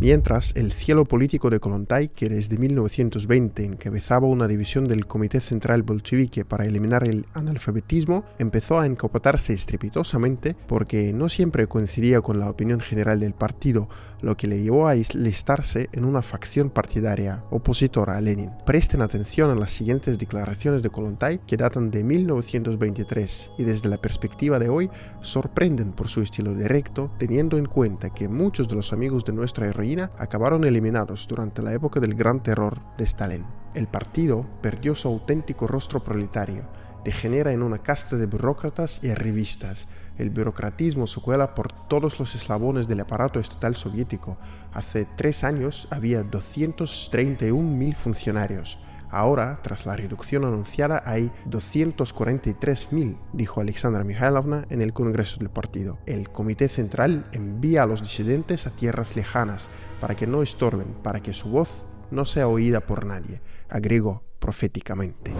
Mientras, 0.00 0.54
el 0.56 0.72
cielo 0.72 1.04
político 1.04 1.50
de 1.50 1.60
Kolontai, 1.60 2.08
que 2.08 2.30
desde 2.30 2.56
1920 2.56 3.66
encabezaba 3.66 4.26
una 4.26 4.48
división 4.48 4.86
del 4.86 5.04
Comité 5.06 5.40
Central 5.40 5.82
Bolchevique 5.82 6.46
para 6.46 6.64
eliminar 6.64 7.06
el 7.06 7.26
analfabetismo, 7.34 8.24
empezó 8.38 8.80
a 8.80 8.86
encopotarse 8.86 9.52
estrepitosamente 9.52 10.56
porque 10.66 11.12
no 11.12 11.28
siempre 11.28 11.66
coincidía 11.66 12.22
con 12.22 12.40
la 12.40 12.48
opinión 12.48 12.80
general 12.80 13.20
del 13.20 13.34
partido, 13.34 13.90
lo 14.22 14.38
que 14.38 14.46
le 14.46 14.62
llevó 14.62 14.88
a 14.88 14.94
listarse 14.94 15.90
en 15.92 16.06
una 16.06 16.22
facción 16.22 16.70
partidaria 16.70 17.44
opositora 17.50 18.16
a 18.16 18.22
Lenin. 18.22 18.52
Presten 18.64 19.02
atención 19.02 19.50
a 19.50 19.54
las 19.54 19.70
siguientes 19.70 20.18
declaraciones 20.18 20.82
de 20.82 20.88
Kolontai 20.88 21.40
que 21.46 21.58
datan 21.58 21.90
de 21.90 22.04
1923 22.04 23.50
y 23.58 23.64
desde 23.64 23.90
la 23.90 23.98
perspectiva 23.98 24.58
de 24.58 24.70
hoy 24.70 24.90
sorprenden 25.20 25.92
por 25.92 26.08
su 26.08 26.22
estilo 26.22 26.54
directo, 26.54 27.10
teniendo 27.18 27.58
en 27.58 27.66
cuenta 27.66 28.08
que 28.10 28.28
muchos 28.28 28.66
de 28.66 28.76
los 28.76 28.94
amigos 28.94 29.26
de 29.26 29.34
nuestra 29.34 29.68
heroína 29.68 29.89
acabaron 29.98 30.64
eliminados 30.64 31.26
durante 31.26 31.62
la 31.62 31.72
época 31.72 31.98
del 31.98 32.14
gran 32.14 32.42
terror 32.42 32.80
de 32.96 33.04
Stalin. 33.04 33.44
El 33.74 33.88
partido 33.88 34.46
perdió 34.62 34.94
su 34.94 35.08
auténtico 35.08 35.66
rostro 35.66 36.04
proletario, 36.04 36.68
degenera 37.04 37.52
en 37.52 37.62
una 37.62 37.78
casta 37.78 38.16
de 38.16 38.26
burócratas 38.26 39.02
y 39.02 39.12
revistas. 39.14 39.88
El 40.16 40.30
burocratismo 40.30 41.06
se 41.06 41.20
cuela 41.20 41.54
por 41.54 41.72
todos 41.88 42.20
los 42.20 42.34
eslabones 42.34 42.86
del 42.86 43.00
aparato 43.00 43.40
estatal 43.40 43.74
soviético. 43.74 44.36
Hace 44.72 45.06
tres 45.16 45.42
años 45.42 45.88
había 45.90 46.22
231.000 46.22 47.96
funcionarios. 47.96 48.78
Ahora, 49.10 49.60
tras 49.62 49.86
la 49.86 49.96
reducción 49.96 50.44
anunciada, 50.44 51.02
hay 51.04 51.32
243.000, 51.48 53.18
dijo 53.32 53.60
Alexandra 53.60 54.04
Mikhailovna 54.04 54.66
en 54.70 54.82
el 54.82 54.92
Congreso 54.92 55.38
del 55.38 55.50
partido. 55.50 55.98
El 56.06 56.30
Comité 56.30 56.68
Central 56.68 57.26
envía 57.32 57.82
a 57.82 57.86
los 57.86 58.02
disidentes 58.02 58.66
a 58.66 58.70
tierras 58.70 59.16
lejanas 59.16 59.68
para 60.00 60.14
que 60.14 60.26
no 60.26 60.42
estorben, 60.42 60.94
para 61.02 61.20
que 61.20 61.32
su 61.32 61.50
voz 61.50 61.86
no 62.10 62.24
sea 62.24 62.48
oída 62.48 62.80
por 62.80 63.04
nadie, 63.04 63.40
agregó 63.68 64.22
proféticamente. 64.38 65.32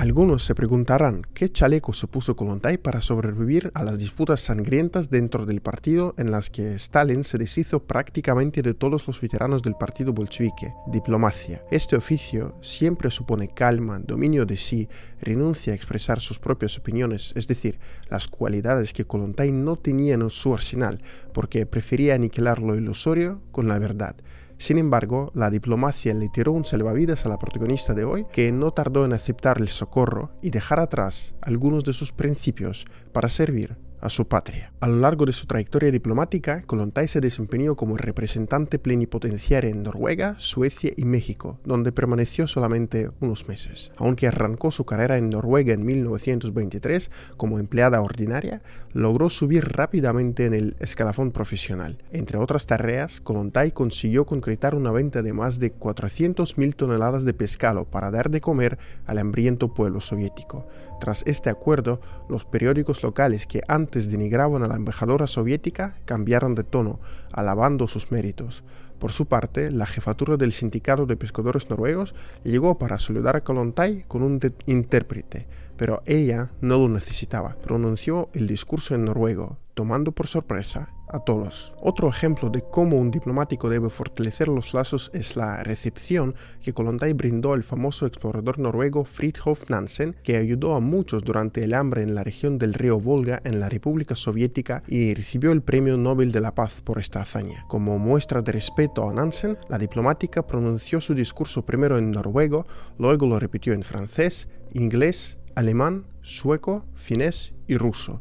Algunos 0.00 0.46
se 0.46 0.54
preguntarán 0.54 1.26
qué 1.34 1.52
chaleco 1.52 1.92
se 1.92 2.06
puso 2.06 2.34
Kolontai 2.34 2.78
para 2.78 3.02
sobrevivir 3.02 3.70
a 3.74 3.84
las 3.84 3.98
disputas 3.98 4.40
sangrientas 4.40 5.10
dentro 5.10 5.44
del 5.44 5.60
partido 5.60 6.14
en 6.16 6.30
las 6.30 6.48
que 6.48 6.74
Stalin 6.76 7.22
se 7.22 7.36
deshizo 7.36 7.84
prácticamente 7.84 8.62
de 8.62 8.72
todos 8.72 9.06
los 9.06 9.20
veteranos 9.20 9.60
del 9.60 9.74
partido 9.74 10.14
bolchevique. 10.14 10.72
Diplomacia. 10.86 11.62
Este 11.70 11.96
oficio 11.96 12.56
siempre 12.62 13.10
supone 13.10 13.48
calma, 13.48 13.98
dominio 13.98 14.46
de 14.46 14.56
sí, 14.56 14.88
renuncia 15.20 15.74
a 15.74 15.76
expresar 15.76 16.18
sus 16.18 16.38
propias 16.38 16.78
opiniones, 16.78 17.34
es 17.36 17.46
decir, 17.46 17.78
las 18.08 18.26
cualidades 18.26 18.94
que 18.94 19.04
Kolontai 19.04 19.52
no 19.52 19.76
tenía 19.76 20.14
en 20.14 20.30
su 20.30 20.54
arsenal, 20.54 21.02
porque 21.34 21.66
prefería 21.66 22.14
aniquilar 22.14 22.60
lo 22.60 22.74
ilusorio 22.74 23.42
con 23.52 23.68
la 23.68 23.78
verdad. 23.78 24.16
Sin 24.60 24.76
embargo, 24.76 25.32
la 25.34 25.48
diplomacia 25.48 26.12
le 26.12 26.28
tiró 26.28 26.52
un 26.52 26.66
salvavidas 26.66 27.24
a 27.24 27.30
la 27.30 27.38
protagonista 27.38 27.94
de 27.94 28.04
hoy, 28.04 28.26
que 28.30 28.52
no 28.52 28.72
tardó 28.72 29.06
en 29.06 29.14
aceptar 29.14 29.58
el 29.58 29.68
socorro 29.68 30.32
y 30.42 30.50
dejar 30.50 30.80
atrás 30.80 31.32
algunos 31.40 31.82
de 31.82 31.94
sus 31.94 32.12
principios 32.12 32.84
para 33.10 33.30
servir 33.30 33.78
a 34.00 34.10
su 34.10 34.26
patria. 34.26 34.72
A 34.80 34.88
lo 34.88 34.96
largo 34.96 35.26
de 35.26 35.32
su 35.32 35.46
trayectoria 35.46 35.90
diplomática, 35.90 36.62
Kolontai 36.62 37.08
se 37.08 37.20
desempeñó 37.20 37.76
como 37.76 37.96
representante 37.96 38.78
plenipotenciario 38.78 39.70
en 39.70 39.82
Noruega, 39.82 40.34
Suecia 40.38 40.92
y 40.96 41.04
México, 41.04 41.58
donde 41.64 41.92
permaneció 41.92 42.46
solamente 42.46 43.10
unos 43.20 43.48
meses. 43.48 43.92
Aunque 43.96 44.26
arrancó 44.26 44.70
su 44.70 44.84
carrera 44.84 45.18
en 45.18 45.30
Noruega 45.30 45.74
en 45.74 45.84
1923 45.84 47.10
como 47.36 47.58
empleada 47.58 48.00
ordinaria, 48.00 48.62
logró 48.92 49.30
subir 49.30 49.64
rápidamente 49.64 50.46
en 50.46 50.54
el 50.54 50.76
escalafón 50.80 51.30
profesional. 51.30 51.98
Entre 52.10 52.38
otras 52.38 52.66
tareas, 52.66 53.20
Kolontai 53.20 53.72
consiguió 53.72 54.26
concretar 54.26 54.74
una 54.74 54.90
venta 54.90 55.22
de 55.22 55.32
más 55.32 55.58
de 55.58 55.74
400.000 55.74 56.74
toneladas 56.74 57.24
de 57.24 57.34
pescado 57.34 57.84
para 57.84 58.10
dar 58.10 58.30
de 58.30 58.40
comer 58.40 58.78
al 59.06 59.18
hambriento 59.18 59.74
pueblo 59.74 60.00
soviético. 60.00 60.66
Tras 61.00 61.22
este 61.26 61.48
acuerdo, 61.48 62.00
los 62.28 62.44
periódicos 62.44 63.02
locales 63.02 63.46
que 63.46 63.62
antes 63.68 64.10
denigraban 64.10 64.62
a 64.62 64.68
la 64.68 64.76
embajadora 64.76 65.26
soviética 65.26 65.96
cambiaron 66.04 66.54
de 66.54 66.62
tono, 66.62 67.00
alabando 67.32 67.88
sus 67.88 68.12
méritos. 68.12 68.62
Por 68.98 69.12
su 69.12 69.26
parte, 69.26 69.70
la 69.70 69.86
jefatura 69.86 70.36
del 70.36 70.52
sindicato 70.52 71.06
de 71.06 71.16
pescadores 71.16 71.70
noruegos 71.70 72.14
llegó 72.44 72.76
para 72.76 72.98
saludar 72.98 73.34
a 73.34 73.40
Kolontai 73.42 74.04
con 74.06 74.22
un 74.22 74.38
intérprete, 74.66 75.46
pero 75.78 76.02
ella 76.04 76.50
no 76.60 76.76
lo 76.76 76.88
necesitaba. 76.90 77.56
Pronunció 77.62 78.28
el 78.34 78.46
discurso 78.46 78.94
en 78.94 79.06
noruego, 79.06 79.56
tomando 79.80 80.12
por 80.12 80.26
sorpresa 80.26 80.92
a 81.08 81.20
todos. 81.20 81.74
Otro 81.80 82.10
ejemplo 82.10 82.50
de 82.50 82.60
cómo 82.60 82.98
un 82.98 83.10
diplomático 83.10 83.70
debe 83.70 83.88
fortalecer 83.88 84.46
los 84.48 84.74
lazos 84.74 85.10
es 85.14 85.36
la 85.36 85.62
recepción 85.62 86.34
que 86.62 86.74
Kollontai 86.74 87.14
brindó 87.14 87.54
al 87.54 87.62
famoso 87.62 88.04
explorador 88.04 88.58
noruego 88.58 89.06
Fridtjof 89.06 89.70
Nansen, 89.70 90.16
que 90.22 90.36
ayudó 90.36 90.74
a 90.74 90.80
muchos 90.80 91.24
durante 91.24 91.64
el 91.64 91.72
hambre 91.72 92.02
en 92.02 92.14
la 92.14 92.24
región 92.24 92.58
del 92.58 92.74
río 92.74 93.00
Volga 93.00 93.40
en 93.42 93.58
la 93.58 93.70
República 93.70 94.14
Soviética 94.14 94.82
y 94.86 95.14
recibió 95.14 95.50
el 95.52 95.62
Premio 95.62 95.96
Nobel 95.96 96.30
de 96.30 96.40
la 96.40 96.54
Paz 96.54 96.82
por 96.82 96.98
esta 96.98 97.22
hazaña. 97.22 97.64
Como 97.66 97.98
muestra 97.98 98.42
de 98.42 98.52
respeto 98.52 99.08
a 99.08 99.14
Nansen, 99.14 99.56
la 99.70 99.78
diplomática 99.78 100.46
pronunció 100.46 101.00
su 101.00 101.14
discurso 101.14 101.64
primero 101.64 101.96
en 101.96 102.10
noruego, 102.10 102.66
luego 102.98 103.26
lo 103.26 103.40
repitió 103.40 103.72
en 103.72 103.82
francés, 103.82 104.46
inglés, 104.74 105.38
alemán, 105.54 106.04
sueco, 106.20 106.84
finés 106.94 107.54
y 107.66 107.78
ruso. 107.78 108.20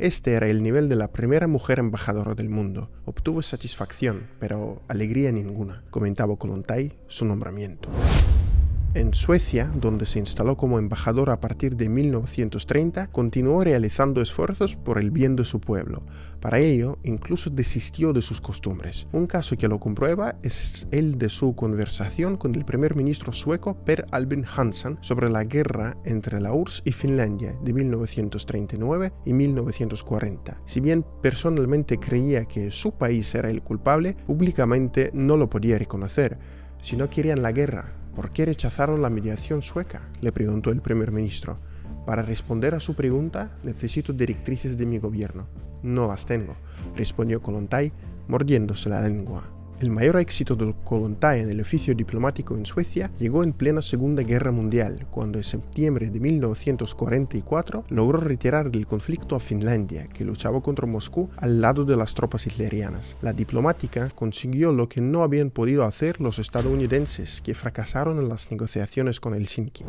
Este 0.00 0.32
era 0.32 0.46
el 0.46 0.62
nivel 0.62 0.88
de 0.88 0.96
la 0.96 1.12
primera 1.12 1.46
mujer 1.46 1.78
embajadora 1.78 2.34
del 2.34 2.48
mundo. 2.48 2.88
Obtuvo 3.04 3.42
satisfacción, 3.42 4.28
pero 4.38 4.80
alegría 4.88 5.30
ninguna, 5.30 5.84
comentaba 5.90 6.36
Kolontai 6.36 6.94
su 7.06 7.26
nombramiento. 7.26 7.90
En 8.92 9.14
Suecia, 9.14 9.70
donde 9.72 10.04
se 10.04 10.18
instaló 10.18 10.56
como 10.56 10.80
embajador 10.80 11.30
a 11.30 11.38
partir 11.38 11.76
de 11.76 11.88
1930, 11.88 13.06
continuó 13.12 13.62
realizando 13.62 14.20
esfuerzos 14.20 14.74
por 14.74 14.98
el 14.98 15.12
bien 15.12 15.36
de 15.36 15.44
su 15.44 15.60
pueblo. 15.60 16.02
Para 16.40 16.58
ello, 16.58 16.98
incluso 17.04 17.50
desistió 17.50 18.12
de 18.12 18.20
sus 18.20 18.40
costumbres. 18.40 19.06
Un 19.12 19.28
caso 19.28 19.56
que 19.56 19.68
lo 19.68 19.78
comprueba 19.78 20.34
es 20.42 20.88
el 20.90 21.18
de 21.18 21.28
su 21.28 21.54
conversación 21.54 22.36
con 22.36 22.52
el 22.56 22.64
primer 22.64 22.96
ministro 22.96 23.32
sueco 23.32 23.76
Per 23.84 24.06
Albin 24.10 24.44
Hansson 24.44 24.98
sobre 25.02 25.30
la 25.30 25.44
guerra 25.44 25.96
entre 26.04 26.40
la 26.40 26.52
URSS 26.52 26.82
y 26.84 26.90
Finlandia 26.90 27.56
de 27.62 27.72
1939 27.72 29.12
y 29.24 29.32
1940. 29.32 30.62
Si 30.66 30.80
bien 30.80 31.04
personalmente 31.22 31.98
creía 31.98 32.44
que 32.46 32.72
su 32.72 32.90
país 32.90 33.32
era 33.36 33.50
el 33.50 33.62
culpable, 33.62 34.16
públicamente 34.26 35.12
no 35.14 35.36
lo 35.36 35.48
podía 35.48 35.78
reconocer. 35.78 36.38
Si 36.82 36.96
no 36.96 37.08
querían 37.08 37.42
la 37.42 37.52
guerra, 37.52 37.99
¿Por 38.20 38.32
qué 38.32 38.44
rechazaron 38.44 39.00
la 39.00 39.08
mediación 39.08 39.62
sueca? 39.62 40.10
le 40.20 40.30
preguntó 40.30 40.68
el 40.72 40.82
primer 40.82 41.10
ministro. 41.10 41.56
Para 42.04 42.20
responder 42.20 42.74
a 42.74 42.80
su 42.80 42.94
pregunta 42.94 43.56
necesito 43.62 44.12
directrices 44.12 44.76
de 44.76 44.84
mi 44.84 44.98
gobierno. 44.98 45.46
No 45.82 46.06
las 46.06 46.26
tengo, 46.26 46.54
respondió 46.94 47.40
Kolontai, 47.40 47.94
mordiéndose 48.28 48.90
la 48.90 49.00
lengua. 49.00 49.42
El 49.80 49.90
mayor 49.90 50.16
éxito 50.16 50.56
del 50.56 50.74
Kolontai 50.74 51.40
en 51.40 51.48
el 51.48 51.62
oficio 51.62 51.94
diplomático 51.94 52.54
en 52.54 52.66
Suecia 52.66 53.10
llegó 53.18 53.42
en 53.42 53.54
plena 53.54 53.80
Segunda 53.80 54.22
Guerra 54.22 54.50
Mundial, 54.50 55.06
cuando 55.10 55.38
en 55.38 55.44
septiembre 55.44 56.10
de 56.10 56.20
1944 56.20 57.84
logró 57.88 58.20
retirar 58.20 58.70
del 58.70 58.86
conflicto 58.86 59.36
a 59.36 59.40
Finlandia, 59.40 60.06
que 60.08 60.26
luchaba 60.26 60.60
contra 60.60 60.86
Moscú 60.86 61.30
al 61.38 61.62
lado 61.62 61.86
de 61.86 61.96
las 61.96 62.12
tropas 62.12 62.46
hitlerianas. 62.46 63.16
La 63.22 63.32
diplomática 63.32 64.10
consiguió 64.14 64.70
lo 64.70 64.86
que 64.86 65.00
no 65.00 65.22
habían 65.22 65.48
podido 65.48 65.84
hacer 65.84 66.20
los 66.20 66.38
estadounidenses, 66.38 67.40
que 67.40 67.54
fracasaron 67.54 68.18
en 68.18 68.28
las 68.28 68.50
negociaciones 68.50 69.18
con 69.18 69.32
Helsinki. 69.32 69.86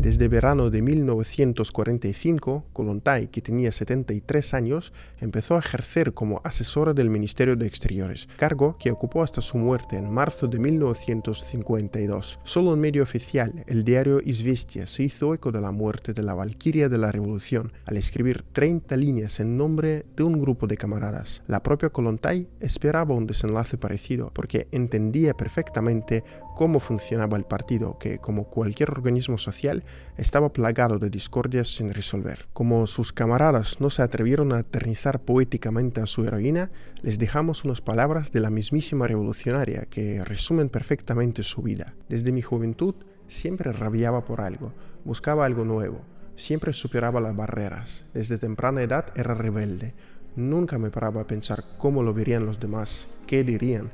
Desde 0.00 0.28
verano 0.28 0.70
de 0.70 0.80
1945, 0.80 2.64
Kolontai, 2.72 3.28
que 3.28 3.42
tenía 3.42 3.70
73 3.70 4.54
años, 4.54 4.94
empezó 5.20 5.56
a 5.56 5.58
ejercer 5.58 6.14
como 6.14 6.40
asesora 6.42 6.94
del 6.94 7.10
Ministerio 7.10 7.54
de 7.54 7.66
Exteriores, 7.66 8.26
cargo 8.38 8.78
que 8.78 8.90
ocupó 8.90 9.22
hasta 9.22 9.42
su 9.42 9.58
muerte 9.58 9.98
en 9.98 10.10
marzo 10.10 10.46
de 10.46 10.58
1952. 10.58 12.40
Solo 12.44 12.72
en 12.72 12.80
medio 12.80 13.02
oficial, 13.02 13.62
el 13.66 13.84
diario 13.84 14.22
Izvestia 14.24 14.86
se 14.86 15.02
hizo 15.02 15.34
eco 15.34 15.52
de 15.52 15.60
la 15.60 15.70
muerte 15.70 16.14
de 16.14 16.22
la 16.22 16.32
Valquiria 16.32 16.88
de 16.88 16.96
la 16.96 17.12
Revolución, 17.12 17.70
al 17.84 17.98
escribir 17.98 18.42
30 18.54 18.96
líneas 18.96 19.38
en 19.38 19.58
nombre 19.58 20.06
de 20.16 20.22
un 20.22 20.40
grupo 20.40 20.66
de 20.66 20.78
camaradas. 20.78 21.42
La 21.46 21.62
propia 21.62 21.90
Kolontai 21.90 22.48
esperaba 22.60 23.14
un 23.14 23.26
desenlace 23.26 23.76
parecido, 23.76 24.30
porque 24.32 24.66
entendía 24.72 25.34
perfectamente 25.34 26.24
cómo 26.54 26.80
funcionaba 26.80 27.36
el 27.36 27.44
partido, 27.44 27.98
que, 27.98 28.18
como 28.18 28.44
cualquier 28.44 28.90
organismo 28.90 29.38
social, 29.38 29.84
estaba 30.16 30.52
plagado 30.52 30.98
de 30.98 31.10
discordias 31.10 31.68
sin 31.68 31.92
resolver. 31.92 32.48
Como 32.52 32.86
sus 32.86 33.12
camaradas 33.12 33.80
no 33.80 33.90
se 33.90 34.02
atrevieron 34.02 34.52
a 34.52 34.60
eternizar 34.60 35.20
poéticamente 35.20 36.00
a 36.00 36.06
su 36.06 36.24
heroína, 36.24 36.70
les 37.02 37.18
dejamos 37.18 37.64
unas 37.64 37.80
palabras 37.80 38.32
de 38.32 38.40
la 38.40 38.50
mismísima 38.50 39.06
revolucionaria 39.06 39.86
que 39.86 40.24
resumen 40.24 40.68
perfectamente 40.68 41.42
su 41.42 41.62
vida. 41.62 41.94
Desde 42.08 42.32
mi 42.32 42.42
juventud 42.42 42.94
siempre 43.28 43.72
rabiaba 43.72 44.24
por 44.24 44.40
algo, 44.40 44.72
buscaba 45.04 45.46
algo 45.46 45.64
nuevo, 45.64 46.02
siempre 46.36 46.72
superaba 46.72 47.20
las 47.20 47.36
barreras. 47.36 48.04
Desde 48.12 48.38
temprana 48.38 48.82
edad 48.82 49.06
era 49.14 49.34
rebelde. 49.34 49.94
Nunca 50.36 50.78
me 50.78 50.90
paraba 50.90 51.22
a 51.22 51.26
pensar 51.26 51.64
cómo 51.78 52.02
lo 52.02 52.14
verían 52.14 52.46
los 52.46 52.60
demás, 52.60 53.06
qué 53.26 53.44
dirían. 53.44 53.90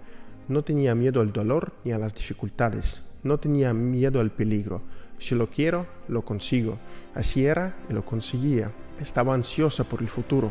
No 0.49 0.63
tenía 0.63 0.95
miedo 0.95 1.21
al 1.21 1.33
dolor 1.33 1.73
ni 1.85 1.93
a 1.93 1.99
las 1.99 2.15
dificultades. 2.15 3.03
No 3.23 3.39
tenía 3.39 3.75
miedo 3.75 4.21
al 4.21 4.31
peligro. 4.31 4.83
Si 5.19 5.35
lo 5.35 5.49
quiero, 5.49 5.87
lo 6.09 6.25
consigo. 6.25 6.79
Así 7.15 7.47
era 7.47 7.77
y 7.91 7.93
lo 7.93 8.05
conseguía. 8.05 8.71
Estaba 9.01 9.35
ansiosa 9.35 9.85
por 9.85 10.03
el 10.03 10.09
futuro. 10.09 10.51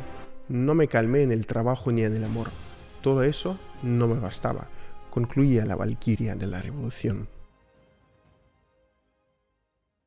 No 0.49 0.75
me 0.75 0.87
calmé 0.87 1.23
en 1.23 1.31
el 1.31 1.45
trabajo 1.45 1.91
ni 1.91 2.03
en 2.03 2.15
el 2.15 2.23
amor. 2.23 2.49
Todo 3.01 3.23
eso 3.23 3.59
no 3.83 4.07
me 4.07 4.19
bastaba, 4.19 4.67
concluía 5.11 5.65
la 5.65 5.75
Valquiria 5.75 6.35
de 6.35 6.47
la 6.47 6.61
Revolución. 6.61 7.27